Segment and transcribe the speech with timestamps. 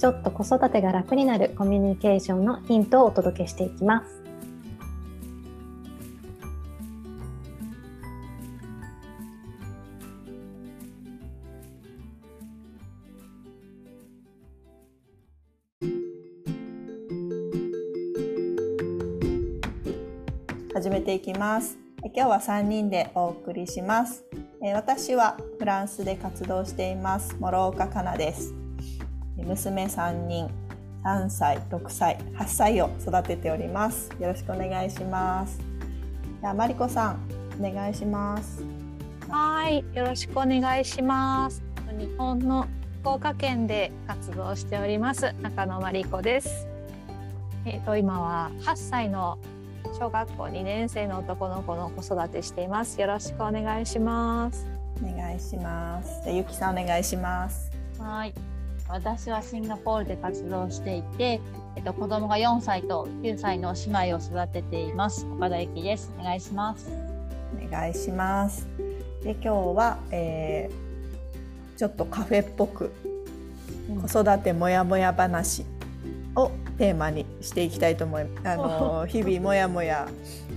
[0.00, 4.22] ちょっと子育てが楽になるコミュニケーションのヒントをお届けしていきます。
[20.72, 21.76] 始めていきます。
[22.02, 24.24] 今日は3人でお送りします。
[24.74, 28.59] 私はフランスで活動しています諸岡かなです。
[29.44, 30.50] 娘3人
[31.04, 34.10] 3歳6歳8歳を育てております。
[34.20, 35.58] よろしくお願いします。
[36.40, 37.20] じゃあマリコさん
[37.58, 38.62] お願いします。
[39.28, 41.62] はいよろしくお願いします。
[41.98, 42.66] 日本の
[43.00, 46.66] 福岡県で活動しております中野真理子です。
[47.64, 49.38] えっ、ー、と今は8歳の
[49.98, 53.00] 小学校2年生の男の子の子育てしています。
[53.00, 54.66] よろしくお願いします。
[55.02, 56.22] お願いします。
[56.24, 57.70] じゃゆきさんお願いします。
[57.98, 58.49] はい
[58.92, 61.40] 私はシンガポールで活動していて、
[61.76, 65.26] えっと、子供が4歳と9歳の姉妹を育てています。
[65.26, 66.12] 岡田由紀です。
[66.18, 66.90] お願いします。
[67.54, 68.66] お願いします。
[69.22, 72.92] で今日は、えー、ちょっとカフェっぽく、
[74.08, 75.64] 子育てもやもや話
[76.34, 78.48] をテーマにしていきたいと思います。
[78.48, 80.08] あの日々もやもや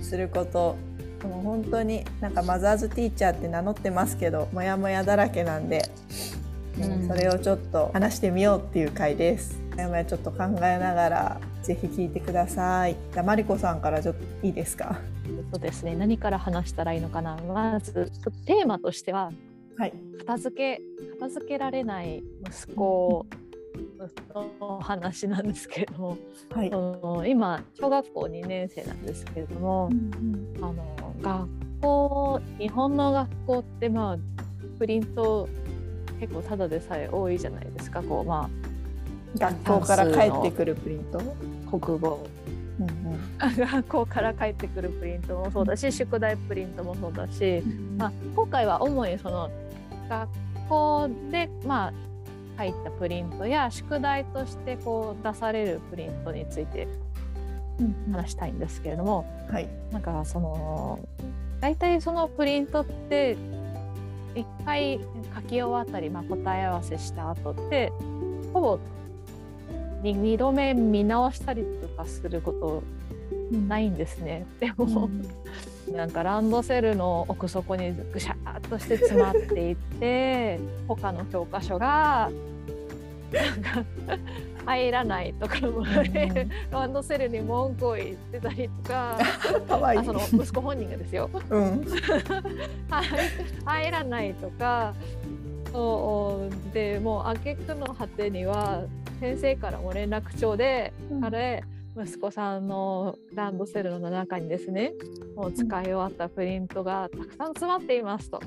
[0.02, 0.76] すること
[1.22, 6.43] もう本当になんかマザーズティーチャーって名乗ってますけどもやもやだらけなんでうん、
[7.06, 9.60] それをちょっと話してみようっていう回です。
[9.76, 12.96] ちょっと考えながらぜひ聞いてください。
[13.12, 15.00] じゃマリコさんからちょっといいですか？
[15.50, 15.96] そうですね。
[15.96, 17.36] 何から話したらいいのかな？
[17.36, 18.10] まず
[18.46, 19.32] テーマとしては、
[19.76, 20.80] はい、片付け
[21.18, 23.26] 片付けられない息子
[24.60, 26.18] の話なんですけれども、
[26.50, 31.48] はい、の今小学校2年生なんですけれども、うんうん、あの学
[31.80, 34.18] 校日本の学校ってまあ
[34.78, 35.48] プリント
[36.24, 38.02] 結構ただでさえ多いじゃないですか。
[38.02, 41.20] こうまあ学校から帰ってくるプリント。
[41.78, 42.26] 国語、
[42.78, 47.62] うんうん、学校から帰ってくるプリントもそうだし、宿題プリントもそうだし、
[47.98, 49.50] まあ、今回は主にその
[50.08, 50.28] 学
[50.68, 51.92] 校でまあ
[52.56, 56.86] 入ったプリントや宿題としてこう出されるプリントについて
[58.12, 61.00] 話したいんですけれども、はい、なんかその
[61.60, 63.36] 大体そのプリントって
[64.34, 65.00] 一回
[65.34, 67.92] 書き終わったり、まあ、答え合わせした後って
[68.52, 68.78] ほぼ
[70.02, 72.82] 2度目見直したりとかすること
[73.68, 74.46] ないんですね。
[74.60, 75.08] でも、
[75.88, 80.58] うん、なんかランドセルの奥底にぐしゃっとして詰まっていって
[80.88, 82.30] 他の教科書が
[83.32, 83.84] なんか
[84.64, 89.18] 入らないとかも、ね、ランドセルに文句を言ってたりとか
[89.68, 90.04] かわいい。
[90.04, 91.84] その息子本人がですよ、うん、
[93.64, 94.94] 入らないとか
[95.72, 98.82] そうでもう挙句の果てには
[99.20, 101.64] 先生からも連絡帳で、うん、あれ
[101.96, 104.92] 息子さんのランドセルの中にですね
[105.36, 108.40] もう使い終わったプリントがたくさん詰まっていますと。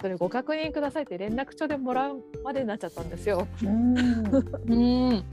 [0.00, 3.48] それご確認くださいって連絡帳でもらうまでになっちゃったんですよ。
[3.62, 5.24] うん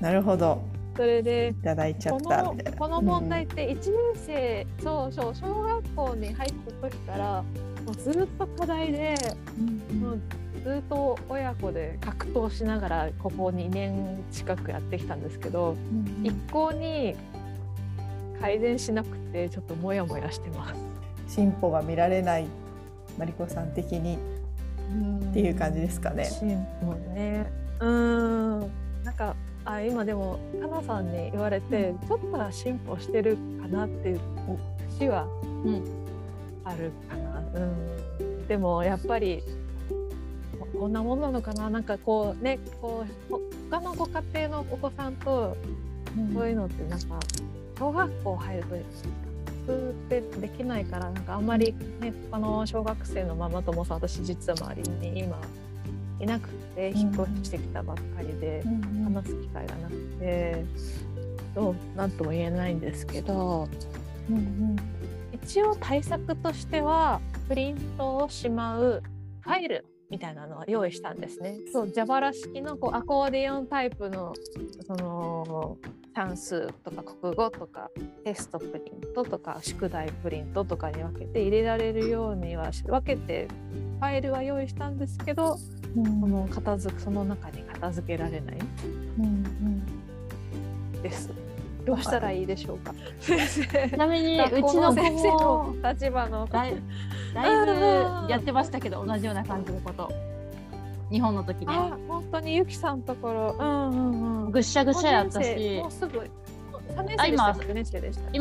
[0.00, 0.62] なるほど。
[0.96, 2.44] それでいただいちゃった
[2.76, 7.42] この問題って1年生、うん、そうそう小学校に入った時から
[7.86, 9.14] もうずっと課題で、
[9.90, 10.20] うん、もう
[10.64, 17.14] ずっと親子で格闘しながらここ2年近くやってきたんですけど、うん、一向に
[18.40, 20.74] 改善しなくてちょっとモヤモヤしてます。
[21.28, 22.46] 進歩が見られない
[23.18, 24.18] マリコさん的に。
[25.30, 26.24] っていう感じですかね。
[26.24, 27.44] 進歩ね。
[27.80, 28.60] うん。
[29.04, 29.36] なんか
[29.66, 34.20] あ今でもかなさんに言われて、ちょっとは進歩してるかなっていう
[34.88, 35.26] 節は
[36.64, 37.40] あるかな。
[37.54, 39.42] うん、でもやっぱり
[40.78, 41.68] こんなもんなのかな。
[41.68, 43.40] なんかこうねこう
[43.70, 45.54] 他のご家庭のお子さんと
[46.32, 47.20] そういうのってなんか
[47.78, 48.76] 小学校入ると
[49.72, 55.38] ってできないからなんかあんまりね他の小学生のママ友さん私実は周りに今
[56.20, 58.62] いなくて引っ越してきたばっかりで
[59.04, 60.64] 話す機会がなくて
[61.54, 63.68] どう何とも言えないんですけど、
[64.28, 64.76] うんうん、
[65.32, 69.02] 一応対策としてはプリントをしまう
[69.40, 71.58] ファイルみたいなのは用意したんですね。
[71.72, 74.32] そう蛇腹式のこうアコーディオンタイプの
[74.86, 75.76] その
[76.18, 77.92] 算数とか国語とか
[78.24, 83.46] テストプリントとか宿題プリントとかに分けて入れられるようには分けて
[84.00, 85.56] ファイルは用意したんですけど、
[85.96, 88.58] うん、その片付くその中に片付けられない、
[89.20, 89.24] うん
[90.94, 91.30] うん、です。
[91.86, 92.92] どうしたらいいでしょうか？
[93.20, 96.74] ちなみにうちの先生の立場のだい
[97.32, 97.66] だい
[98.26, 100.12] ぶやってましたけど同じような感じのこと。
[101.10, 101.72] 日本の時ね。
[102.08, 105.78] 本当にゆきさんところ、うんうんうん、ぐっしゃぐしゃやったし。
[105.80, 106.30] もうすぐ。
[107.26, 107.50] 今今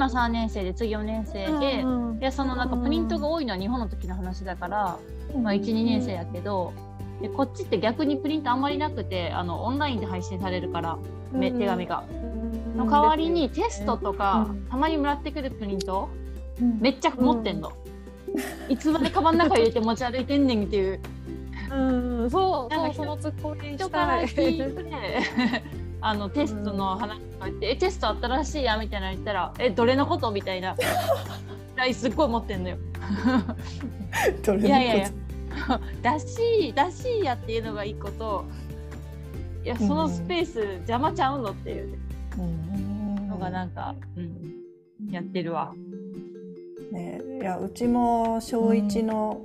[0.08, 4.98] 3年生で次4年生で、うんうん、でそのなんかプリントが多いのは日本の時の話だから、
[5.36, 6.74] うん、まあ、12年生やけど、
[7.22, 10.98] でこっちって逆にプリントあんまりなくてあのオンラインで配信されるから、
[11.34, 12.04] うん、手紙が。
[12.76, 16.10] の代わりにテストとか、たまにもらってくるプリント、
[16.80, 17.74] めっちゃ持ってんの。
[18.70, 21.00] いつまでカバンの中入れて持ち歩いてんねんっていう。
[21.72, 25.64] うん、そう、かそのツッコミ人から聞いて、
[26.02, 30.76] あのテストの話とか言って、えテスト新しいやみたいなの言ったら、えどれのことみたいな。
[31.94, 32.78] すっごい持ってんのよ。
[34.60, 35.12] いやいやいや。
[36.02, 38.46] だしだしやっていうのが一個と
[39.64, 41.98] いやそのスペース邪魔ちゃうのっていう、
[43.28, 45.74] のがなんか、うん、やってるわ。
[46.92, 49.42] ね、いやうちも小1の、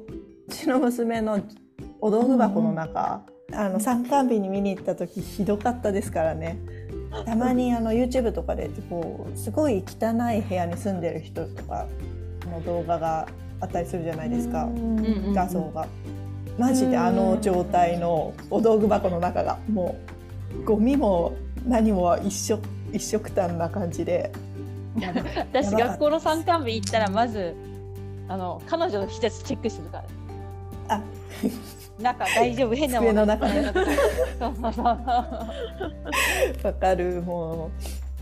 [0.49, 1.41] うちの娘の
[2.05, 3.23] お道具箱の中、
[3.53, 6.59] あの参観日に見に行った時ひどかったですからね。
[7.25, 11.87] たまにあの YouTube とかでこうすごい汚い部屋に住んでる人とか
[12.51, 13.29] の動画が
[13.61, 14.69] あったりするじゃないですか、
[15.33, 15.87] 画像が。
[16.59, 19.97] マジであの状態のお道具箱の中がも
[20.61, 22.59] うゴミも何も一緒
[22.93, 24.33] 一緒くたんな感じで。
[25.53, 27.55] 私学校の参観日行ったらまず
[28.27, 30.97] あの彼女の施設チェックするから。
[30.97, 31.01] あ
[32.03, 32.75] 中大丈夫？
[32.75, 33.47] 変なもの中。
[33.49, 33.73] ね
[34.39, 34.73] そうそう。
[34.73, 37.23] そうわかる。
[37.23, 37.71] も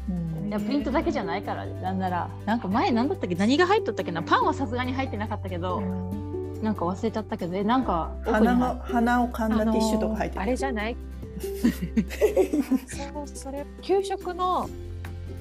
[0.08, 2.28] う、うん、いやプリントだけじゃないからなんなら。
[2.46, 3.34] なんか前何だったっけ？
[3.34, 4.22] 何が入っとったっけな？
[4.22, 7.56] パンはさすがに入ってなかったけど、うん、なんか忘れちゃったけど。
[7.56, 10.96] えなんか鼻の鼻を噛んだティッシュとか入ってあれじゃない？
[11.40, 14.68] そうそれ給食の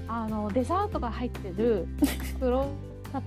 [0.07, 1.87] あのデザートが入ってる
[2.39, 2.65] 袋。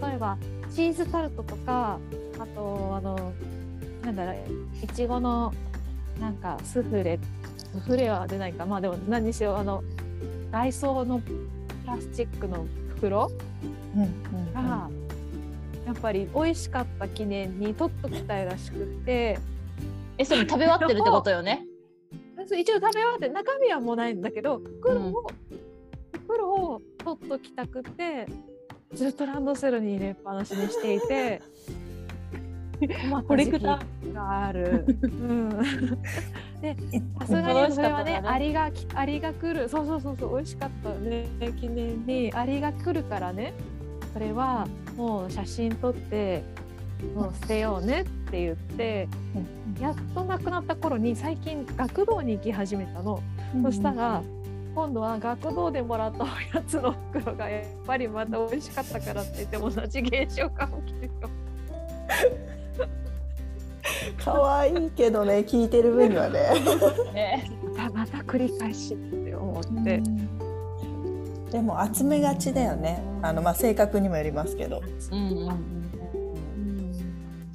[0.00, 0.38] 例えば
[0.72, 1.98] チーズタルトとか
[2.38, 3.32] あとあの
[4.02, 4.37] なんだろう。
[4.84, 5.52] いちごの
[6.20, 7.19] なんかスフレ。
[7.72, 8.66] スフレは出ないか。
[8.66, 9.56] まあでも何にしよう。
[9.56, 9.82] あの
[10.50, 11.32] 外装のプ
[11.87, 12.66] ラスチックの
[12.96, 13.31] 袋？
[14.54, 14.90] が、
[15.87, 19.38] やっぱり美味しかった記念に取っときたいらしくて。
[20.19, 21.66] えそれ食べ終わってるってことよね？
[22.58, 28.26] 一応食べ終わって中身はもうないんだけど袋を、うん、袋を取っときたくて
[28.93, 31.40] ずっとランドセルに入れっぱなしにしていて
[33.26, 34.84] コレクターがある。
[35.02, 35.49] うん、
[36.61, 36.76] で
[37.20, 39.69] さすがにそれはねアリがアリが来る。
[39.69, 41.26] そうそうそうそう美味しかったね
[41.61, 42.32] 記念に。
[42.34, 43.55] アリが来るからね。
[44.12, 46.44] それはもう写真撮って
[47.14, 49.08] もう捨てようねって言って、
[49.81, 53.23] やっと亡くなった頃に最近学童に行き始めたの、
[53.62, 54.23] そしたら
[54.75, 61.12] 今度は学童でもらったおやつの袋がやっぱりまた美味しかったからって言って同じ現象が起きるよ。
[64.19, 66.40] 可愛いけどね聞いてる分にはね
[67.12, 67.50] ね
[67.93, 70.03] また繰り返しって思って。
[71.50, 73.03] でも集めがちだよね。
[73.20, 74.82] あのまあ性格にもよりますけど。
[75.10, 75.82] うんうん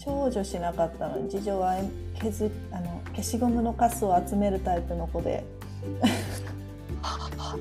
[0.07, 1.75] 長女しなかったのに次女は
[2.15, 5.43] 削あの消しゴムのカスを集めるタイプの子で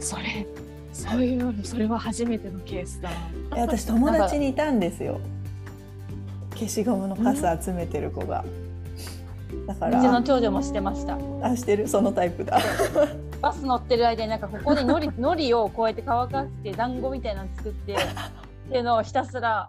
[0.00, 0.46] それ
[0.92, 3.10] そういうのそれは初めてのケースだ
[3.50, 5.20] 私友達にいたんですよ
[6.50, 8.44] 消しゴムのカス集めてる子が。
[9.66, 11.18] だからうちの長女もしてました。
[11.42, 11.88] あしてる？
[11.88, 12.58] そのタイプだ。
[13.40, 17.96] バス乗ってる間になんかここでのり のりをこうやって乾かして団子みたいなの作ってっ
[18.70, 19.68] ていうのをひたすら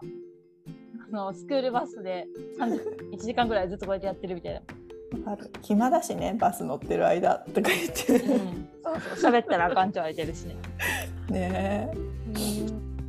[1.10, 2.26] のスクールバスで
[2.58, 4.60] 1時間ぐらいずっとこうやってやってるみたいな。
[5.24, 10.56] ある暇だしねバス乗ってる間とか言って、うん、そうそう喋ったらあかんちゃわれてるしね。
[11.30, 11.90] ね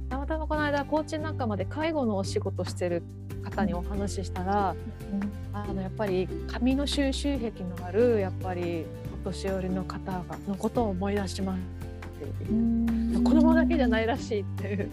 [0.09, 3.03] たまたまこの間コーチ仲間で介護のお仕事してる
[3.39, 4.75] 方にお話ししたら、
[5.12, 8.86] うん、あのやっぱり紙の収集癖のあるやっぱり
[9.22, 14.89] お年寄りの方がのことを思い出しますって子供だけじゃないらしいっていう。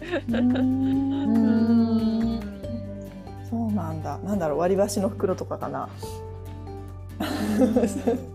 [3.49, 4.19] そうなんだ。
[4.19, 5.89] なんだろう割り箸の袋とかかな。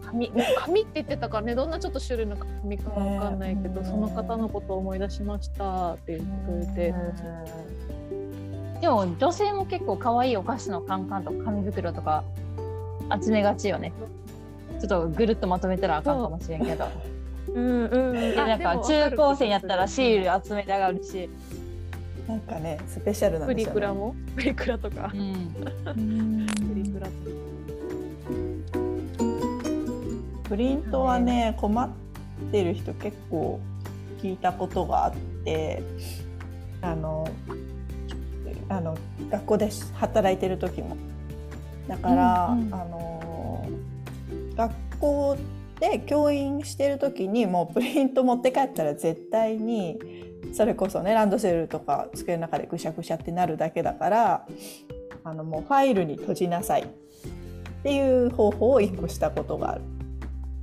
[0.05, 6.93] 紙紙って言ってたからねどんなちょっと種類の紙かわかんないけど、その方のことを思い出しましたって言ってくれて。
[8.81, 12.23] でも女性も結構可愛いお菓子のカンカンとか紙袋とか
[13.23, 13.93] 集めがちよね。
[14.79, 16.87] ちょっとぐるっとまとめたらあかんかもしれんけど。
[17.53, 21.29] うんうん、なんか中高生やったらシール集めたがるし。
[22.27, 24.15] なんかねスペシャルなんですよ、ね、プリクラも？
[24.35, 27.07] プリクラとか、うん、プリクラ
[30.47, 31.89] プリントはね、困っ
[32.51, 33.59] てる人結構
[34.21, 35.81] 聞いたことがあって
[36.81, 37.27] あの
[38.71, 38.97] あの
[39.29, 40.97] 学校で働いてる時も。
[41.87, 43.69] だから、うんうん、あの
[44.55, 45.37] 学校
[45.79, 49.99] で教員してる時にもうプリント持って帰ったら絶対に
[50.53, 54.47] それこそねランドセルとか机の中でぐしゃぐしゃってなるだけだから
[55.23, 56.83] あのもうファイルに閉じなさい。
[57.81, 59.81] っていう方法を1個したことがある。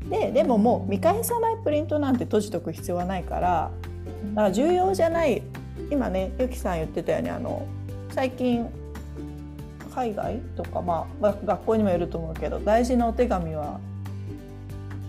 [0.09, 3.71] ででももう見返さないプリントなんて閉じとく必要はないから
[4.35, 5.43] だから重要じゃない
[5.91, 7.67] 今ねゆきさん言ってたようにあの
[8.19, 8.69] 最近
[9.95, 13.79] 海外とかまあ学校にもよると思うけど大事なお手紙は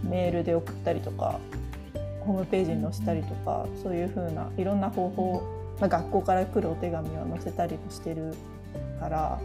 [0.03, 1.39] メールで送ったりとか
[2.19, 5.41] ホームページに載せたりとかそういうふうないろんな方法、
[5.79, 8.35] まあ、学校から来るお手紙を載せたりもしてる
[8.99, 9.41] から、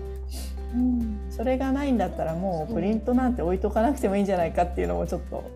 [0.75, 5.51] うん、それがないんだったらもうプリントなんて置いとかなくてもいいんじゃないかっていうのもちょっと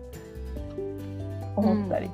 [1.55, 2.07] 思ったり。
[2.07, 2.13] うん、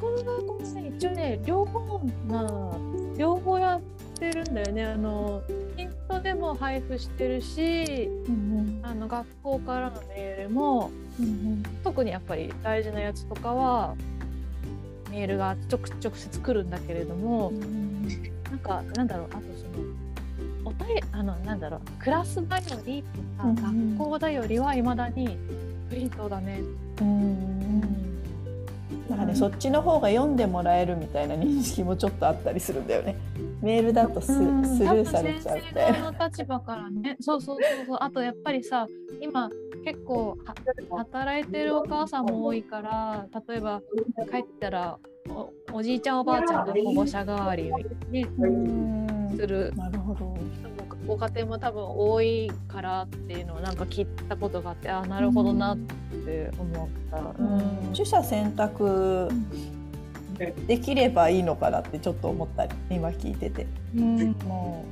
[0.00, 0.54] この学校
[0.96, 2.76] 一応ね両方まあ
[3.16, 3.93] 両方やっ
[4.24, 4.84] てるんだよね。
[4.84, 5.42] あの
[5.76, 10.90] イントでも配布してるし、うんうん、あの学校からのメールも、
[11.20, 13.94] うんうん、特にやっぱり大事なやつとかは
[15.10, 18.08] メールが直直接来るんだけれども、うん、
[18.44, 23.02] なんかなんだろうあとそのおたえあのなんだろうクラスだより
[23.36, 25.36] とか、うんうん、学校だよりはいまだに
[25.90, 26.62] プリントだね。
[27.00, 28.04] うん、うん。
[29.08, 33.16] なんかね、そっちの方が読んでもらえるみたいな認識もちょっとあったりするんだよね。
[33.64, 36.12] メールだとス,、スルーされちゃうみたいな。
[36.12, 37.98] の立場からね、そうそうそうそう。
[38.00, 38.86] あとやっぱりさ、
[39.20, 39.50] 今
[39.84, 40.36] 結構
[40.90, 43.80] 働いてるお母さんも多いから、例えば
[44.30, 44.98] 帰ったら
[45.72, 47.72] おじいちゃんおばあちゃんが保護者代わり
[48.10, 50.36] に、ね、するなるほど
[51.06, 57.18] ご家庭も多分多いからっていうのをなんか聞いたことがあってあなるほどなって思った。
[57.18, 59.28] うん、取捨選択
[60.66, 64.84] できればいいのかなってちょっと思ったり今聞いてて、うん、も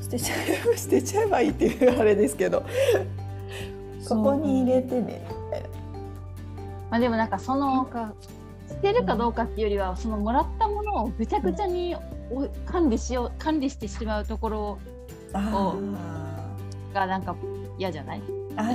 [0.00, 0.34] う捨てちゃ
[0.72, 2.64] え捨てちゃえばいいっていうあれですけど。
[4.08, 5.68] ここに入れてねみたいな。
[6.90, 7.88] まあ、でもなんかその
[8.68, 11.96] 捨てるかどうかっていうよりは、そのもらったものをぐちゃぐちゃに
[12.66, 14.78] 管理しよう管理してしまうところを
[16.94, 17.34] がなんか
[17.78, 18.22] 嫌じゃない？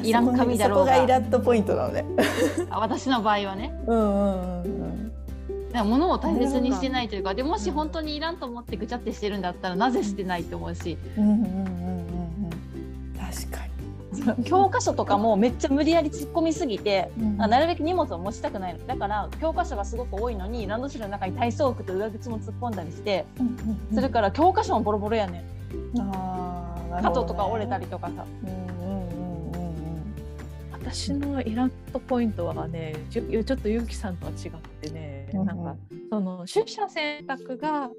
[0.03, 0.95] いらん紙だろうが。
[0.95, 2.03] そこがイラッとポイントなのね。
[2.69, 3.73] 私の場合はね。
[3.87, 5.10] うんうんうんだ
[5.83, 10.97] 物を大切にしてないというかでもし本当にいらんと思ってぐちゃってしてるんだったらなぜ捨てないって思うし、
[13.17, 13.71] 確かに。
[14.43, 18.85] 教科書とかもめっちゃ無理やり突っ込みすぎて、うん、なるべく荷物を持ちたくないの。
[18.85, 23.53] だから教科書がすごく多いのにランドセルの中に体操服と上靴も突っ込んだりして、うんうん
[23.89, 25.45] うん、それから教科書もボロボロやね
[25.95, 26.01] ん。
[26.01, 28.25] あ鳩とか折れたりとかさ。
[28.43, 28.70] うん
[30.93, 35.75] 私のイラッとポイントはねちょっとゆうきさんとは違ってね、うん、なんか
[36.09, 37.89] その取捨選択が、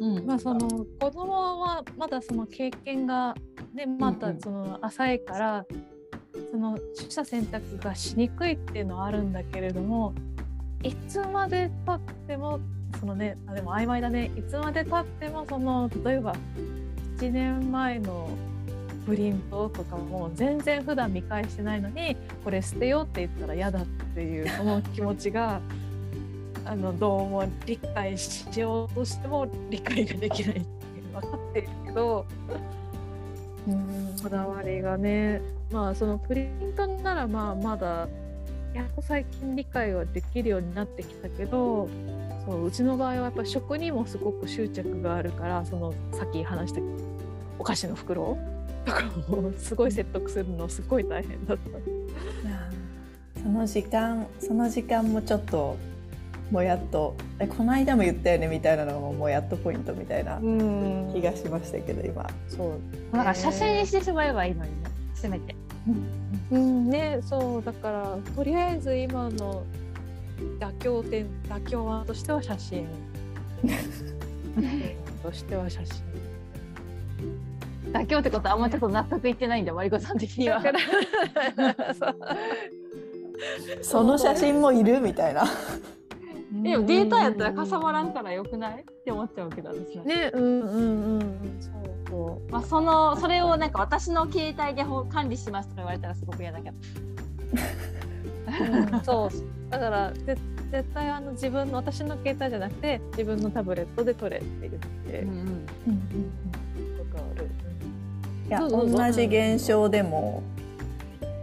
[0.00, 3.34] うん、まあその子供はまだその経験が
[3.72, 5.66] ねまたその浅いから、
[6.34, 10.12] うんうん、その取捨選択がしにくいっていうのはあるんだけれども
[10.82, 12.60] いつまでたっても
[13.00, 14.30] そのねあでも曖昧だね。
[14.36, 16.34] いつまでたってもその例えば
[17.16, 18.28] 1年前の
[19.06, 25.60] プリントとかも全然普段見返してないのにこれ捨てようって言ったら嫌だっていうその気持ちが
[26.64, 30.64] あのどうも理解しようとしても理解ができないってい
[31.10, 32.26] う分かってるけど
[33.68, 34.00] うん。
[34.22, 35.40] こだわりがね
[35.72, 38.08] まあそのプリントならまあまだ
[38.74, 41.88] やっと最近理解はできるようになってきたけど
[42.46, 46.80] そううちの場合はやっぱ食にもすごく執着があるからそのさっき話した
[47.58, 48.38] お菓子の袋
[48.84, 53.40] とかもすごい説得するのすごい大変だった。
[53.40, 55.76] その時間その時間もちょっと
[56.50, 60.38] もやっとえこの間も言ったよねみたいなのももやっとポイントみたいな
[61.12, 62.28] 気がしましたけど今。
[62.48, 62.76] そ
[63.12, 65.54] うなんか写真にしてしまえばいいのにねせめて。
[66.50, 69.64] うん、ねそうだからとりあえず今の
[70.58, 72.86] 妥協点妥協案としては写真。
[75.22, 76.09] としては写真
[77.92, 80.62] 妥協ってことはあんまちょっと納得いってないんだマリコさん的には。
[83.82, 85.44] その写真もいるみたいな。
[86.52, 88.80] でもデータやったらかさばらんからよくない？
[88.82, 90.04] って思っちゃうけど私は。
[90.04, 91.20] ねうんうんうん
[91.60, 91.72] そう
[92.08, 96.76] そうまあ、そのそれをなんか私の携帯で管理しますとか言われたらすごく嫌だけど。
[98.92, 100.40] うん、そうだから絶
[100.92, 104.72] 対あの自分の私の携帯じゃなくて自分のタブレットで撮れって言っ
[105.06, 105.42] て、うんうんう
[105.92, 106.49] ん
[108.50, 110.42] いや同じ現象でも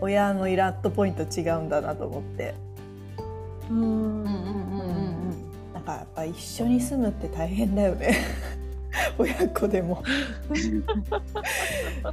[0.02, 2.54] 親のイラッとポイント違うんだなと思って。
[3.70, 3.90] うんうんうん
[4.24, 4.28] うん
[5.74, 8.18] なんかやっぱ一緒に住むって大変だよね
[9.18, 10.04] 親子でも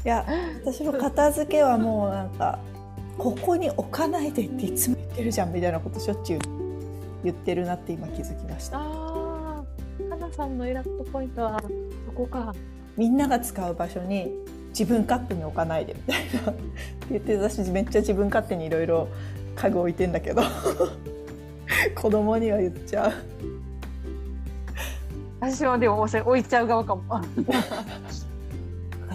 [0.04, 0.26] いや
[0.64, 2.58] 私も片付けはもうなんか
[3.16, 6.40] ここに置かないでっていつも言ってるじゃんみたいなことしょっちゅう
[7.22, 8.78] 言ってるなって今気づきました。
[8.78, 9.62] あ
[10.10, 11.60] かなさんのイラッとポイントは
[12.06, 12.52] そこか。
[12.96, 14.30] みんなが使う場所に
[14.78, 16.50] 自分勝手に置かないでみたいな。
[16.50, 16.60] っ て
[17.10, 19.08] 言って私めっちゃ自分勝手にいろいろ
[19.54, 20.42] 家具置いてんだけど。
[21.94, 23.12] 子供には言っちゃう。
[25.40, 27.02] 私はでも置いちゃう側かも。
[27.08, 27.22] 価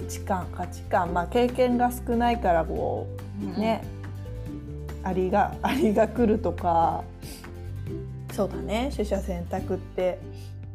[0.08, 1.14] 値観価値観。
[1.14, 3.08] まあ経験が少ないからこ
[3.58, 3.84] うね、
[5.02, 7.04] うん、ありがありが来るとか。
[8.32, 8.92] そうだね。
[8.96, 10.20] 取捨選択って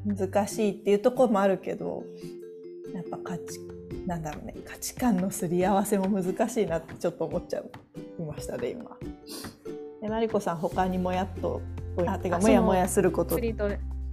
[0.05, 2.05] 難しいっていうところもあるけど
[2.93, 3.59] やっぱ価値
[4.07, 7.63] なんだろうね価値観のすり合わせも難しいなってちょっと思っちゃい
[8.23, 8.97] ましたね今。
[10.01, 11.63] でマリコさん他にもやっと
[12.07, 13.39] あてかもやもやすること。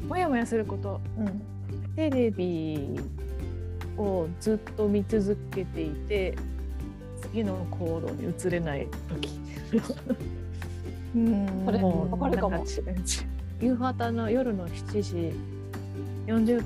[0.07, 2.99] もやもやすること、うん、テレビ
[3.97, 6.35] をずっと見続けていて
[7.21, 9.29] 次の行動に移れない時。
[11.13, 12.65] うんこれもうかるかも。
[13.59, 15.33] 夕方の夜の7時
[16.25, 16.65] 40分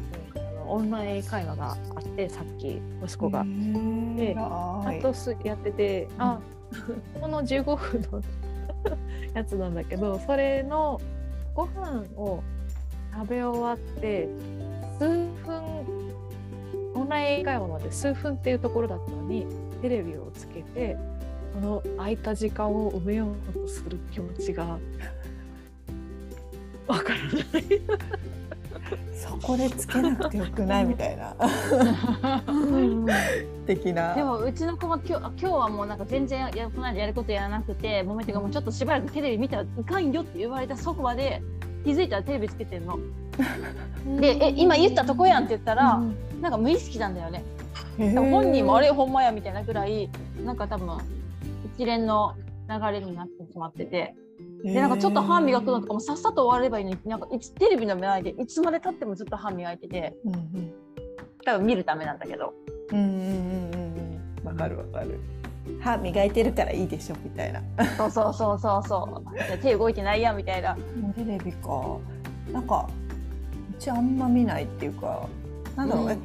[0.68, 3.46] オンライン会話があってさっき息子が。
[4.16, 6.40] であとすやってて、うん、あ
[7.20, 8.22] この15分の
[9.34, 11.00] やつなんだけどそれの
[11.54, 12.44] ご飯を
[13.14, 14.28] 食べ終わって
[15.00, 15.08] 数
[15.46, 15.64] 分
[16.94, 19.46] オンライン会話まで数分っていうところだったのに
[19.82, 20.98] テレビをつけて
[21.54, 24.78] この空いた時間を埋めようとする気持ちが
[26.88, 27.20] わから
[27.54, 27.82] ない
[29.14, 31.36] そこでつけなくてよくないみたいな
[33.66, 41.42] 的なでもうちの子も今日今日はもうなんか全然ややることやらなくてもめてかもうちょっとしばらくテレビ見たらいかんよって言われたそこまで
[41.84, 42.98] 気づいたらテレビつけてんの。
[44.20, 47.44] でえ今言ったとこやんって言ったら、うん、なんか無意識なんだよね。
[47.98, 50.10] 本人もあれほんまやみたいなぐらい
[50.44, 50.98] なんか多分
[51.76, 52.36] 一連の
[52.70, 54.16] 流れになってしまってて。
[54.64, 57.28] でなんかちょっと歯磨くのとかもさっさと終わればいいのになんか
[57.60, 60.74] テレビの目のでいつまでたってもずっと歯磨いてて、うんうん、
[61.46, 62.54] 多分見るためなんだけど。
[62.92, 63.78] うんうんうんう
[64.44, 65.20] んわかるわかる。
[65.80, 67.62] 歯磨いてるからいいでしょみたいな。
[67.98, 69.58] そうそうそうそうそう。
[69.58, 70.78] 手動いてないやみたいな。
[71.16, 71.98] テレビか。
[72.52, 72.88] なんか
[73.72, 75.28] うちあんま見ないっていうか、
[75.76, 76.22] なんだろう、うん、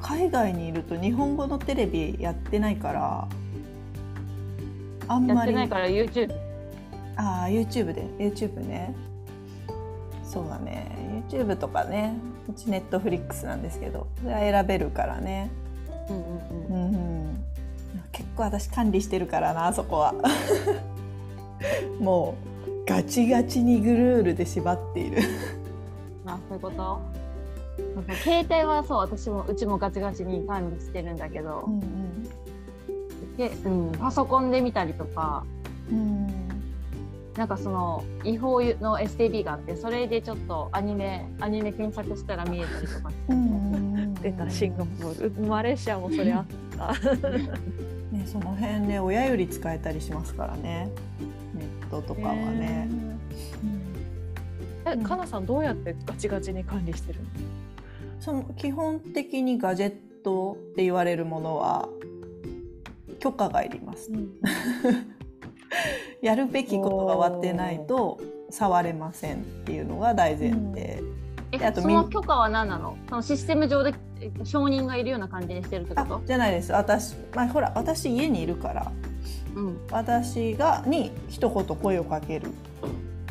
[0.00, 3.28] 海外にいると日本語のテレビやってないから。
[5.08, 5.38] あんまり。
[5.38, 6.49] やってないから YouTube。
[7.20, 8.94] ああ YouTube で YouTube ね。
[10.24, 11.24] そうだね。
[11.28, 12.14] YouTube とかね。
[12.48, 15.50] うち Netflix なんですけどそれは選べるからね。
[16.08, 16.66] うんうん。
[16.66, 17.44] うん、うん、
[18.10, 20.14] 結構私管理してるからなそこは。
[22.00, 22.34] も
[22.66, 25.18] うガチガチにグルールで縛っている。
[26.24, 27.00] あそういうこと？
[28.22, 35.44] 携帯はそう私もうちもガチガチに管理してるんだけど、うんうん、でうん、パソコンで見たりとか、
[35.90, 36.26] うん、
[37.40, 43.10] なんかその違法の STB があってそれでちょっとアニメアニメ検索したら見えたりとか
[44.20, 45.48] 出たシンガポール。
[45.48, 46.92] マレーシアもそれあった。
[48.14, 50.90] ね、その辺ね親より使えたりしますからね。
[51.54, 52.90] ネットとかはね。
[54.84, 57.26] え、かなさんどうやってガチガチに管理してるの？
[58.20, 61.88] その基本的にガジェットって言われるものは
[63.18, 64.12] 許可がいります。
[64.12, 64.28] うん
[66.20, 68.18] やるべきことが終わってないと
[68.50, 71.02] 触れませんっていうのが大前提。
[71.52, 72.96] うん、あとその許可は何なの？
[73.08, 73.94] そのシステム上で
[74.44, 76.22] 承認がいるような感じにしてるってこと？
[76.26, 76.72] じゃないです。
[76.72, 78.92] 私、まあ、ほら私家にいるから、
[79.54, 82.50] うん、私がに一言声をかける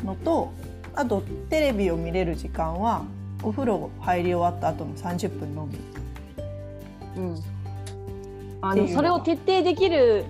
[0.04, 0.52] のと
[0.94, 3.04] あとテレビを見れる時間は
[3.42, 5.78] お風呂入り終わった後の30分のみ。
[7.16, 7.42] うん、
[8.60, 10.24] あのそれを徹底できる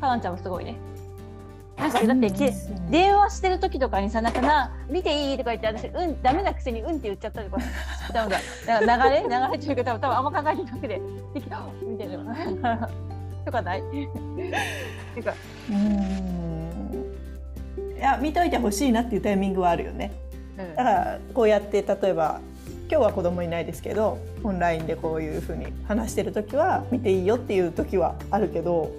[0.00, 0.76] かなちゃんもすごいね。
[1.76, 2.54] なんかだって
[2.90, 7.62] 電話してる時とかにさなんかな見ていいとか言って私うんダメなくせにうんって言っちゃったりとか
[8.12, 8.30] 多分
[8.86, 12.88] だ流れ流れというか多分多分あんま考えてなくてできたみたいな。
[13.44, 13.82] とかない？
[15.14, 15.34] てか
[15.70, 16.66] うん。
[17.96, 20.12] いや見といてほしいなっていうタイミングはあるよね、
[20.58, 22.40] うん、だからこうやって例えば
[22.90, 28.90] 今日は子供いないですけどオンラインでこういうふうに話してる時は見ていいよっていう時はあるけど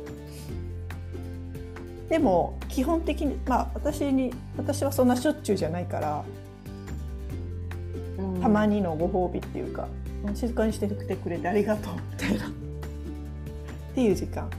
[2.10, 6.24] でも基本的にまあ私に私はそんなしょっちゅうじゃないから、
[8.18, 9.88] うん、たまにのご褒美っていうか
[10.34, 12.48] 静かにしててくれてありがとうみたいな。
[12.48, 12.50] っ
[13.96, 14.50] ていう時間。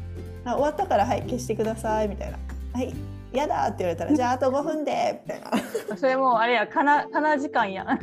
[0.44, 2.38] あ終わったからはい消してくださいみたいな。
[2.72, 2.94] はい
[3.32, 5.96] 嫌だって言われたら じゃああと5分でみたいな。
[5.96, 7.98] それもうあれやかなかな時間や。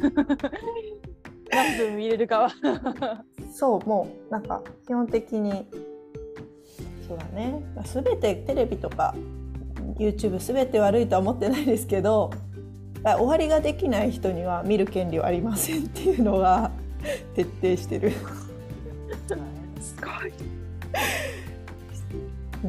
[1.51, 2.49] 何分見れるかは。
[3.53, 5.67] そうもうなんか基本的に
[7.07, 7.61] そうだね。
[7.83, 9.13] 全てテレビとか
[9.97, 12.31] YouTube 全て悪いとは思ってないですけど
[13.03, 16.71] 終わりができない人には見る権利はありませんっていうのが
[17.35, 18.11] 徹底してる。
[19.79, 20.33] すごい、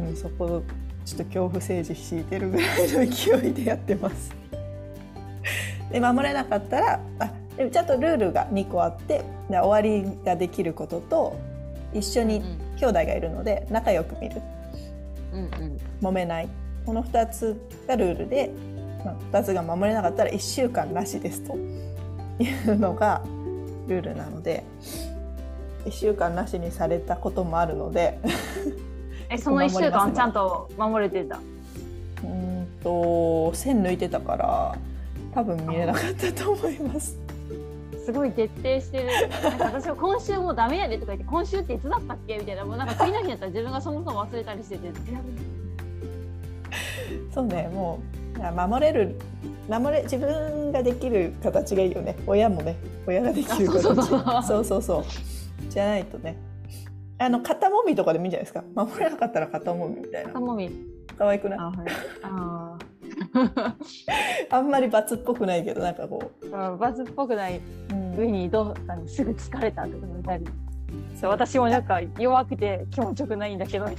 [0.04, 0.62] うん、そこ
[1.04, 4.34] ちょっと恐怖政治敷いてるぐらいの勢いでやってます。
[5.90, 11.38] で守れなかったらあでもちゃんとルールが2個あって終わりができることと
[11.94, 12.42] 一緒に
[12.76, 14.40] 兄弟がいるので仲良く見る、
[15.32, 16.48] うんうん、揉めない。
[16.84, 18.50] この2つがルールで、
[19.04, 21.56] まあ、2つが守れなかったら1週間なしですと。
[22.38, 23.22] いうのが
[23.88, 24.62] ルールなので
[25.86, 28.18] 1週間なしにされたこともあるので。
[29.28, 31.40] えその1週間ちゃんと守れてた？
[32.22, 34.76] うんと線抜いてたから
[35.34, 37.18] 多分見れなかったと思います。
[38.06, 39.06] すごい徹底してる。
[39.42, 44.92] なんか私は今週もうダメやでとか言って今週っていつだったっけみたいなもうなんか次の日だったら自分がそもそも忘れたりしてて。
[47.34, 48.00] そうねも
[48.36, 49.16] う守れる
[49.68, 52.16] 守れ自分ができる形がいいよね。
[52.26, 53.82] 親もね親ができる形。
[54.46, 55.04] そうそうそう。
[55.68, 56.36] じゃないとね。
[57.18, 58.62] あの肩もみとかでもいいんじゃないですか。
[58.74, 60.28] 守れなかったら肩もみみたいな。
[60.28, 60.70] 肩もみ。
[61.18, 61.58] 可愛くない？
[61.58, 61.76] あ、はい、
[62.22, 62.65] あ
[64.50, 66.50] あんまり罰っぽくないけどなんかこう。
[66.78, 67.60] 罰っぽくない
[68.16, 70.46] 上にどうすぐ疲れたとか言ったり。
[71.20, 71.30] そう。
[71.30, 73.86] 私もなんか弱くて気持ちよくないんだけど。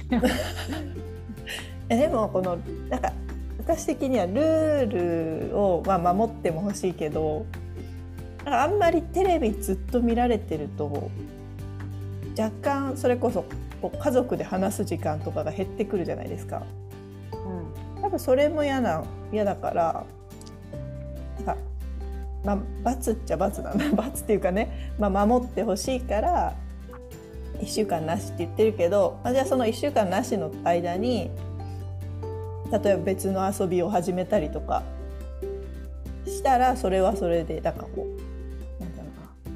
[1.88, 2.58] でもこの
[2.90, 3.12] なんか
[3.58, 7.46] 私的にはルールをまあ守っても欲しいけど
[8.44, 11.10] あんまりテレビずっと見られてると
[12.38, 13.44] 若干それこそ
[14.02, 16.62] 家族で話す時間とかが減ってくるじゃないですか。
[17.32, 20.06] うん、多分それも嫌な嫌だから
[21.36, 21.56] なんか
[22.42, 23.74] まあ罰っちゃ罰だ。
[23.74, 26.54] な 罰っていうかね、まあ、守ってほしいから
[27.60, 31.30] 1週間なしって言ってるけど、まあ、じゃあその1週間なしの間に
[32.70, 34.82] 例えば別の遊びを始めたりとか
[36.24, 38.28] したらそれはそれでなんかこう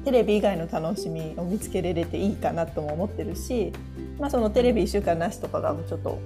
[0.03, 3.71] テレビ以外の楽しみを見つけれれていいかなとも思ってるし、
[4.19, 6.19] まあ、そのテレビ1週間なしとかがちょっと、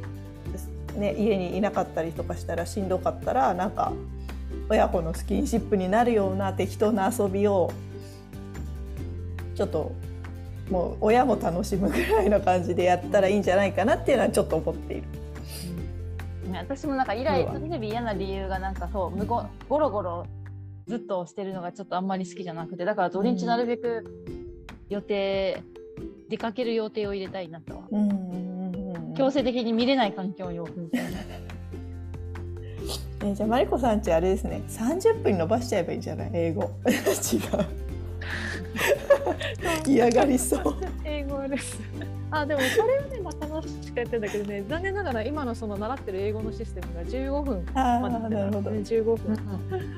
[0.97, 3.93] ね、家にいなかったりとかしたらしんどかったらなんか
[4.69, 7.71] 親子のスキンシップになるような適当な遊びを
[9.55, 9.93] ちょっと
[10.69, 15.03] もう親も楽しむぐらいの感じでやったらいいんじゃないかなっていうのはちょっと思っている。
[16.53, 20.25] 私もなんかイライテレビ嫌な理由がなんかそうむごゴロゴロ
[20.87, 24.25] ずっとしてるのがちょっとあんまり好きじゃなくてだから土日なるべく
[24.89, 25.61] 予定、
[25.97, 28.46] うん、出かける予定を入れたいなと、うんうんうん、
[29.17, 31.09] 強制的に見れない環境に置くみたいな。
[33.25, 34.61] えじゃあマリコさんちあれですね。
[34.69, 36.29] 30分に伸ばしちゃえばいいんじゃない？
[36.33, 36.69] 英語。
[36.87, 36.97] 違う。
[39.89, 40.75] 嫌がりそう。
[41.03, 41.79] 英語です。
[42.29, 49.17] あでもそれはねまた楽しくやってんだけどね残念ながら今のその習ってる英語のシステムが15分までなるほど、ね、15分。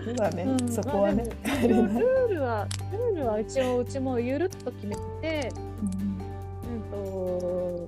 [0.06, 5.52] そうだね、うん、そこはねルールはルールは一応うちもゆるっと決めて、
[5.82, 7.88] うん、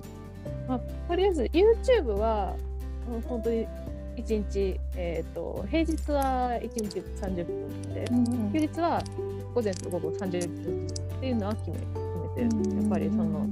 [0.68, 2.54] まあ、とりあえず YouTube は、
[3.12, 3.66] うん、本当に
[4.16, 9.02] 1日、えーと、平日は1日30分で、うん、休日は
[9.54, 13.46] 午前と午後30分っていうのは決め決めてる、やっぱりその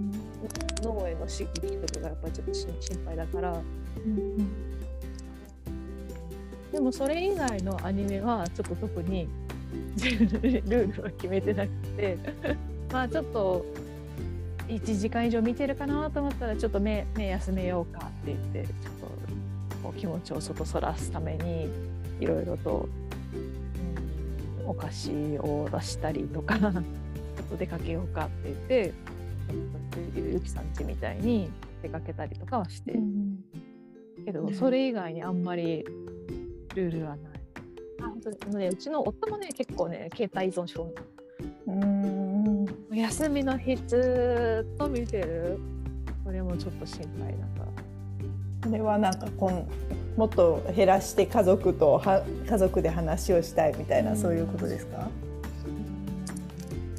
[0.82, 4.70] 脳への刺激とかがやっぱりちょっと心配だから、うん
[6.72, 9.28] でもそれ以外のアニメはちょっと特に
[9.96, 12.16] ルールは決めてなくて。
[12.92, 13.64] まあちょっと
[14.70, 19.06] 1時間以上見てるかなと思ったらちょっと目目休めようかって言ってちょっと
[19.83, 21.68] こう気持ちを外そらすために
[22.20, 22.88] いろいろと、
[24.61, 26.72] うん、お菓子を出したりとかちょっ
[27.50, 28.94] と出かけようかって言って
[30.33, 31.50] ゆきさんちみたいに
[31.83, 33.38] 出かけたりとかはして、うん、
[34.24, 35.85] けどそれ以外にあんまり
[36.74, 37.40] ルールはない。
[38.02, 40.90] あ本当ね、うちの夫もね結構ね携帯依存症
[41.66, 42.29] うん
[42.92, 45.59] 休みの日ずっと見てる？
[46.24, 47.70] これもちょっと心配だか
[48.62, 49.66] らこれはなんかこん
[50.16, 55.09] もっと減らして家族とは家族で話をしたいみたいな、そういうことですか、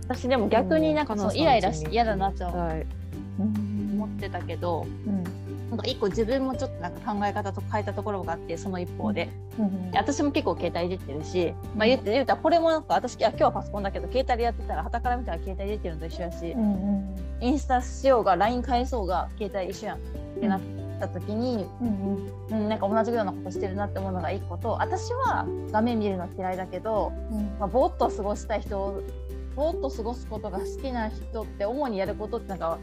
[0.07, 5.23] 私でも逆になんかそのイライラして嫌だなって思ってたけど、うん
[5.71, 20.01] なんか一個自分もちょっとなんか考え方と変えたところがあってその一方で、うん、私も結構携帯出てるし、まあ、言って言うたらこれもなんか私今日はパソコンだけど携帯でやってたらはたから見たら携帯出てるのと一緒やし、うんうん、インスタしようが LINE 返そうが携帯一緒やんっ
[20.41, 20.61] てなっ
[20.99, 22.31] た時に、うん。
[22.51, 29.01] うん、なんか同じようなことしてるなって思うのが一個と私は画面見るの嫌いだけど、うん、まあ、ぼーっと過ごしたい人
[29.55, 32.77] ぼーっと過ごすことが好きな人って主にやることってなんか、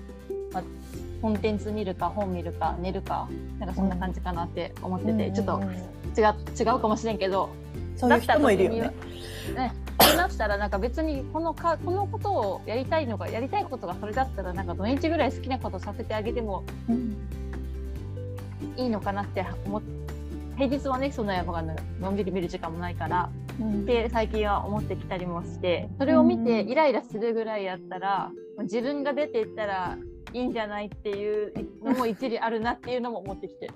[0.52, 0.62] まあ、
[1.20, 3.28] コンテンツ見るか本見るか寝るか
[3.58, 5.62] なんかそんな感じかなって思ってて、うん、ちょっと
[6.20, 6.24] 違
[6.60, 7.50] 違うかもしれんけど
[7.96, 8.80] そういう人もいるよね。
[9.54, 16.64] ねそうなったらなんか別にこのかこのことをやりたいのがやりたいことがそれだったらなんか土日ぐらい好きなことさせてあげても
[18.76, 19.98] いいのかなって思って
[20.58, 21.62] 平日はねその山が
[22.00, 29.96] のんびり見る時間もないから、うん、で最近は思ってきたりもしてそれを見てイライラするぐらいやったら自分が出ていったら
[30.32, 33.70] いいんじゃないっていうのも一理あるなっていうのも思ってきて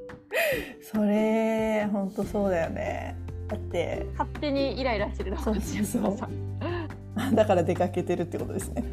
[0.82, 3.16] それ本当そうだよね。
[3.48, 6.28] だって勝手にイライラしてるそうそうそう。
[7.34, 8.84] だから出かけてるってことですね。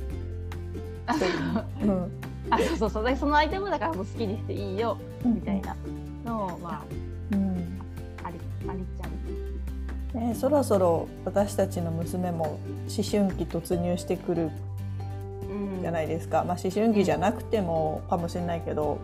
[1.08, 1.30] あそう,、
[1.84, 2.12] うん、
[2.50, 3.16] あそうそうそう。
[3.16, 4.98] その相手もだからもう好きにしていいよ。
[5.26, 5.76] みたいな
[6.26, 6.84] のをまあ、
[7.32, 7.80] うん、
[8.24, 8.38] あり
[8.70, 9.12] ありちゃう。
[10.14, 14.52] ね、そろそろ私たちの娘も思春期突入してくる
[15.82, 19.00] じゃないですか、まあ、思春期じゃなくてもかもしれないけど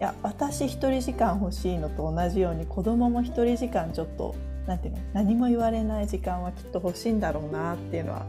[0.00, 4.34] いや私一人時間欲しいのと同じように子供も一人時間ちょっと
[4.66, 8.26] なんていうの何も言われない時間はきっと欲しいんだろうなっていうのは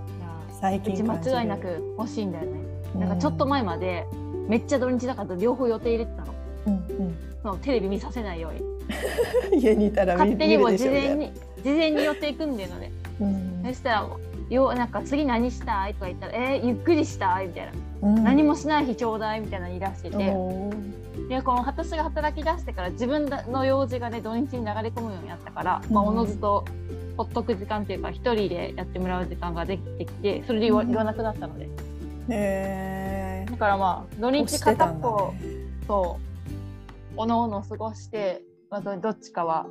[0.59, 1.35] 最近感じる。
[1.35, 2.59] 間違いなく欲しいんだよね、
[2.95, 4.05] なんかちょっと前まで
[4.47, 6.33] めっちゃ土日だから両方予定入れてたの,、
[6.67, 8.62] うんうん、テレビ見させないように。
[9.62, 11.31] 家にいたら勝手にも事前に
[11.63, 14.09] 事前に予定組んでるのね、うん、そしたら
[14.49, 17.71] よなんか次何したいとか言ったら「えー、ゆっくりしたい?」みたいな、
[18.09, 20.99] うん、何もしない日ちょうだい」みたいな言い出してて。
[21.27, 26.65] でこの私が働き出してから自分の用事がね土日に流れ込むようになったから、まあ、おのずと
[27.17, 31.69] ほっとく時間っていうか一人でやってもらう時間ができてきてそれで言わ,、なくなったので。
[32.29, 35.41] へだからまあ土日片っぽ、ね、
[35.85, 39.67] そうおのおの過ごして、まあ、どっちかは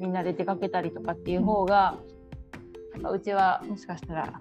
[0.00, 2.09] みんなで出かけたりとかっていう方が、うん
[3.12, 4.40] うちはもしかしたら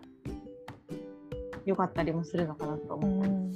[1.66, 3.56] 良かったりもするのかなと思った、うん、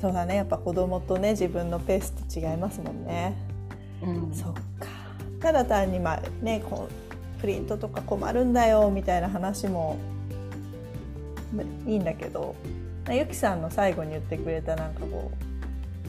[0.00, 0.36] そうだね。
[0.36, 3.36] やっぱ子供とね自分のペースと違いますもんね。
[4.02, 4.60] うん、そっか。
[5.40, 9.98] ただ単にまあねこうプリントとか困るんだよみたいな話も
[11.86, 12.56] いいんだけど
[13.10, 15.30] ゆきさんの最後に言ってくれたなんかこ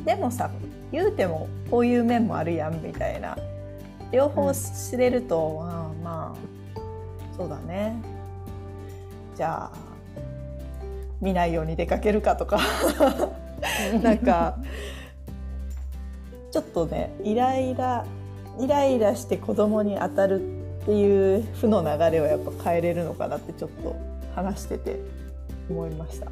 [0.01, 0.49] うでもさ
[0.91, 3.37] 言うてもこういう面もあるやんみたいな。
[4.09, 6.56] 両方知れると、うん、あまあ
[7.37, 7.95] そうだね。
[9.35, 9.71] じゃあ
[11.21, 12.59] 見ないように出かけるかとか。
[14.01, 14.57] なんか
[16.51, 18.05] ちょっとねイライラ
[18.59, 20.41] イライラして子供に当たる
[20.81, 23.95] っていう負の流れをやっぱ変えれるのかなってちょっと
[24.35, 24.99] 話してて
[25.69, 26.31] 思いました。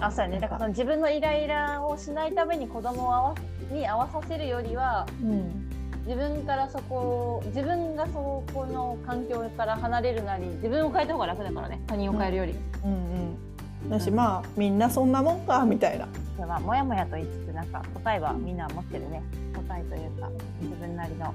[0.00, 0.40] あそうやね。
[0.40, 3.34] だから自分のイライラをしないために子供を合わ
[3.70, 5.70] に合わさせるよりは、うん、
[6.06, 12.54] 自分からそこ自分がそこの環境から離れるなり自分を変えた方が楽だからね他人を変えるより。
[12.84, 13.36] うん、うん
[13.84, 16.08] うん、だし、まあみんなそんなもんかみたいな。
[16.46, 19.22] まあもやもやと言いつつなんか答えはみんな持ってるね
[19.54, 20.28] 答えというか
[20.60, 21.32] 自分なりの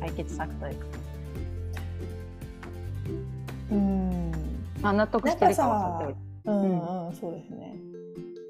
[0.00, 0.86] 解決策というか。
[3.70, 4.32] うん
[4.80, 6.14] まあ納得してるかはさ
[6.46, 7.76] うん、うん、そうですね。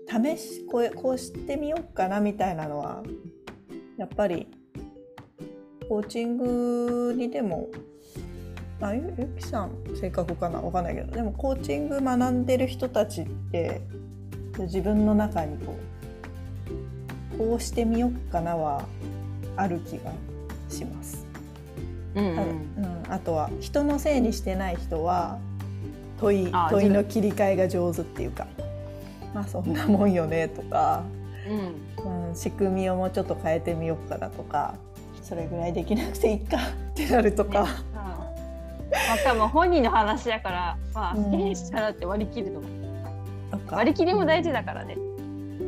[0.08, 3.02] 試しこうこうしてみようかなみたいなのは
[3.96, 4.46] やっぱり
[5.90, 7.68] コーチングにでも
[8.80, 10.60] あゆゆきさん性格かな？
[10.60, 11.10] 分かんないけど。
[11.10, 13.80] でもコーチング学んでる人たちって
[14.56, 15.74] 自分の中にこ
[17.34, 18.86] うこうしてみようかなは
[19.56, 20.12] ある気が
[20.68, 21.26] します。
[22.14, 22.36] うん、うん。
[22.36, 25.40] うん、あとは人のせいにしてない人は
[26.20, 28.46] 問い問いの切り替えが上手っていうか。
[29.34, 31.02] まあそんなもんよねとか、
[31.98, 32.28] うん。
[32.28, 34.76] うん、仕組みをもうちょっと変えてみようかなとか
[35.30, 37.62] それぐらいできなくていいかってなるとか。
[37.62, 37.70] ね。
[37.94, 38.00] うん
[38.90, 42.70] まあ、多分本人の話やから、まあ、好きにしたらって割り切ると思う。
[43.70, 44.96] 割り切りも大事だからね。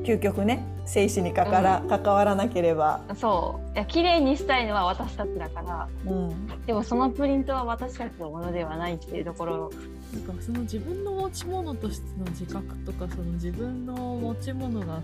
[0.02, 0.64] 究極ね。
[0.84, 3.02] 生死にかから、うん、関わらなければ。
[3.14, 3.74] そう。
[3.74, 9.70] いや綺麗にしたいのは私たちだから、うん、でもそのプリントは私たちのものではないっていうところ。
[10.12, 15.02] なんかその自分の持ち物としての自覚とかその自分の持ち物がその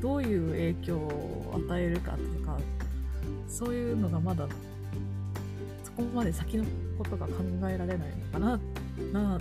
[0.00, 2.39] どういう影響を与えるかとか
[3.50, 4.46] そういうのがまだ
[5.82, 6.64] そこまで先の
[6.96, 7.32] ことが考
[7.68, 8.60] えられないのかなっ
[9.12, 9.40] な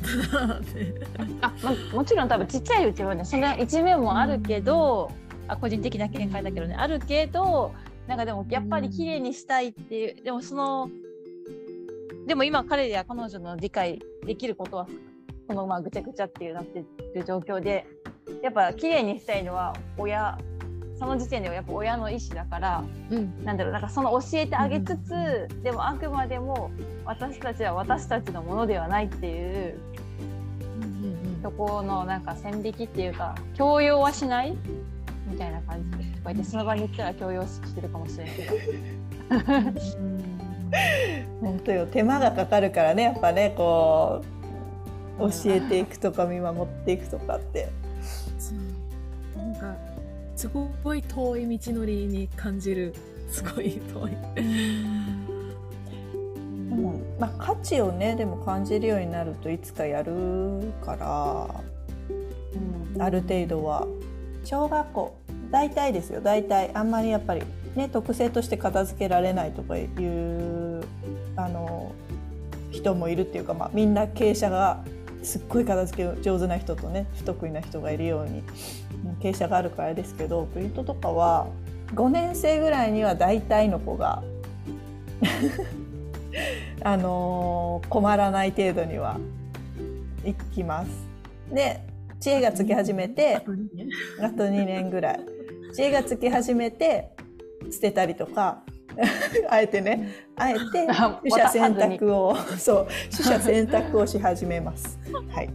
[1.42, 5.12] あ、ま、もちろん多分ちっちゃいうちはねその一面もあるけど、
[5.48, 7.74] あ個人的な見解だけどねあるけど
[8.08, 10.90] なんかでもやっぱり綺麗にしたいっていう、でもその
[12.28, 14.88] でも今彼や彼女の理解できることは
[15.48, 17.86] このまあぐちゃぐちゃっていうなってる状況で
[18.42, 20.38] やっぱ綺麗にしたいのは親
[21.00, 26.72] その時点ではやっぱ親の意思だから、うん、なんだろうなんかその教えてあげつつ、うん、でもあくまでも
[27.06, 29.80] 私たちは私たちのものではないっていう、
[30.76, 30.90] うんうん
[31.36, 34.58] うん、とこのなんか線引きっていうか強要はしない？
[35.32, 38.52] みたいな感じでこうやってその場に行ったら強要してるかもしれないけど。
[41.42, 44.22] 本当よ手間がかかるからねやっぱねこ
[45.18, 47.70] う教えていくとか見守っていくとかって。
[50.40, 52.94] すごい遠い道のりに感じる。
[53.30, 54.12] すごい遠い。
[54.38, 54.42] う
[56.76, 57.04] ん。
[57.20, 61.62] まあ、価値をねでも感じるようになるといつかやるから、
[62.96, 63.86] うん、ある程度は
[64.46, 65.18] 小学校
[65.52, 66.22] 大体ですよ。
[66.22, 67.42] 大体あんまりやっぱり
[67.76, 70.86] ね特性として片付けられないとかいう
[71.36, 71.94] あの
[72.72, 74.86] 人もいるっていうか、まあ、みんな傾斜が
[75.22, 78.42] すっごい片付け上手な人とね不得意な人がいるように
[79.20, 81.48] 傾斜があるからですけどプリントとかは
[81.94, 84.24] 5年生ぐらいには大体の子が
[86.84, 89.20] あのー、困らない程度には
[90.24, 90.90] いきます。
[91.52, 91.82] で
[92.20, 95.20] 知恵がつき始めてあと2年ぐらい
[95.74, 97.10] 知恵がつき始めて
[97.72, 98.62] 捨てたりとか
[99.50, 100.88] あえてねあえて
[101.22, 105.00] 取捨選択をそう取捨選択をし始めます。
[105.30, 105.50] はい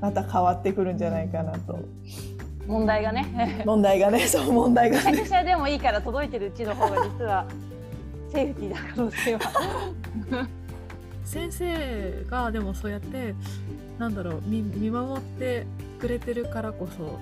[0.00, 1.78] また変わってくるんじゃないかなと。
[2.66, 3.62] 問題がね。
[3.64, 5.26] 問題がね、そう問題が、ね。
[5.28, 7.46] 会でもいいから届いてるうちの方が実は
[8.30, 10.48] セーフティーな可能性は。
[11.24, 13.34] 先生がでもそうやって
[13.98, 15.66] なんだろう見守って
[16.00, 17.18] くれてるからこそ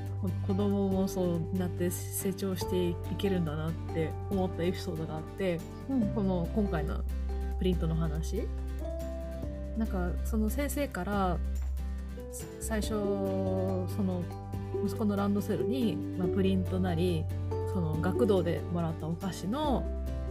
[0.47, 5.59] 子供もそうなって成長していけるんだなって思ったエピソードがあって、
[5.91, 7.01] うん、この今回の
[7.59, 8.47] プリントの話
[9.77, 11.37] なんかその先生から
[12.61, 12.97] 最初そ
[14.03, 14.23] の
[14.85, 17.25] 息子のランドセルに、まあ、プリントなり
[17.73, 19.85] その学童でもらったお菓子の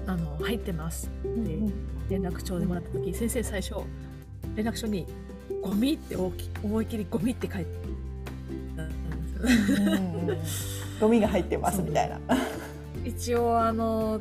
[0.07, 1.59] あの入ってますって
[2.09, 3.75] 連絡帳でもらった時、先生最初
[4.55, 5.07] 連絡書に
[5.63, 7.71] 「ゴミ」って大き思い切り「ゴミ」って書いて
[8.75, 10.85] たんですよ。
[11.01, 12.19] ゴミが入ってますみたいな。
[13.03, 14.19] 一応あの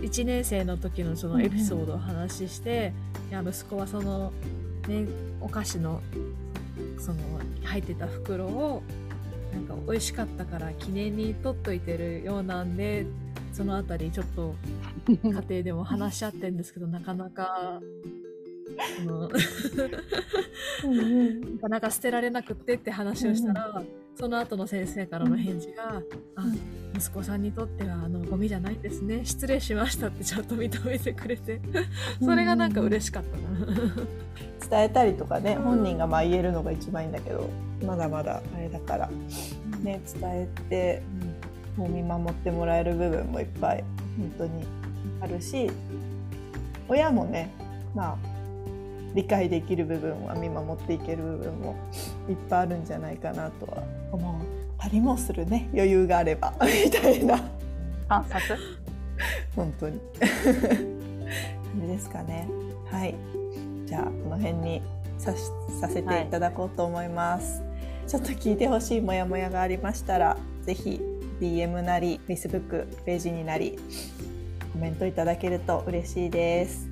[0.00, 2.92] 1年生の時のそのエピソードを話して、
[3.30, 4.32] いや息子はその、
[4.88, 5.06] ね、
[5.40, 6.00] お菓子の
[7.02, 7.18] その
[7.64, 8.82] 入ってた袋を
[9.52, 13.06] なんか美味しかったから記念に取っといてるようなんで
[13.52, 14.54] そのあたりちょっと
[15.08, 18.21] 家庭でも話し合ってるんですけどなかなかの
[21.52, 26.02] なかなか捨てられなくってって話をしたら、うん、その後の先生からの返事が
[26.36, 26.44] 「あ
[26.94, 27.42] 息子さん。
[27.42, 28.82] にとってはあのゴミじゃないん。
[28.82, 30.44] ですね失礼しました」ってちゃん。
[30.44, 31.60] と認めてくれて
[32.20, 32.72] それがなん。
[32.72, 33.94] か嬉しかったな
[34.70, 37.12] 伝えたりとかね本人がまあ言えるのが一番いいん。
[37.12, 37.48] だけど
[37.84, 39.10] まだまだあれだから
[39.82, 41.02] ね伝えて、
[41.76, 43.84] もう見守ってもらえる部分もいっぱい
[44.16, 44.64] 本当に
[45.20, 45.70] あるし
[46.88, 47.50] 親もね
[47.94, 48.16] まあ
[49.14, 51.76] 理解できる部分は見守っていける部分も
[52.28, 54.80] いっぱいあるんじゃないかなとは思う。
[54.80, 55.68] たりもするね。
[55.72, 56.54] 余裕があれば。
[56.84, 57.38] みたいな。
[58.08, 58.58] 観察？
[59.54, 60.00] 本当に。
[60.20, 62.48] 感じですかね。
[62.90, 63.14] はい。
[63.86, 64.82] じゃあこの辺に
[65.18, 65.32] さ
[65.80, 67.66] させていただこうと思います、は
[68.06, 71.00] い、ちょっと聞いてほしいモヤモヤがありましたら是非
[71.40, 73.78] DM なり Facebook ページになり
[74.72, 76.88] コメントいただけると嬉しいです。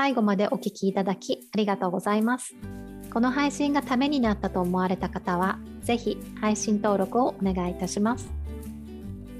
[0.00, 2.54] 最後までお聞きいただきありがとうございます。
[3.12, 8.30] この配信がためになったと思われた方は、ぜひ配信登録をお願いいたします。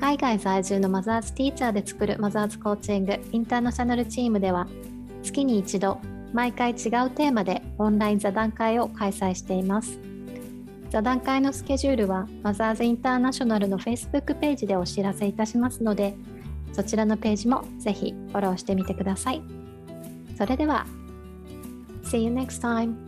[0.01, 4.67] 海外在住のマザーズティーチャーで作るマザーズコーチングインターナショナルチームでは、
[5.23, 6.01] 月に一度、
[6.33, 10.01] 毎回違うテーマでオンライン座談会を開催しています。
[10.91, 16.17] 座談会のスケジュールはマザーズインターナショナルの Facebook ページでお知らせいたしますので、
[16.73, 19.68] そちらのページもぜひフォローしてみてください。
[20.39, 20.87] それでは
[22.05, 23.08] See you next time!